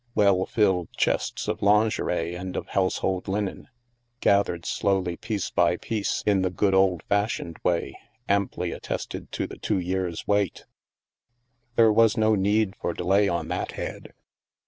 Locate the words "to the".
9.33-9.59